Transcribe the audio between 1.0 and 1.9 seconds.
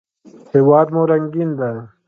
رنګین دی